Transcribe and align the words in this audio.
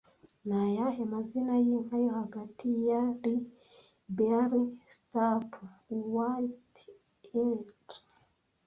Ni 0.45 0.55
ayahe 0.65 1.01
mazina 1.13 1.53
y'inka 1.63 1.95
yo 2.03 2.09
hagati 2.21 2.67
yari 2.87 3.35
Berry 4.15 4.63
Stapp 4.95 5.49
Wyatt 6.13 6.73
Earp 7.41 7.85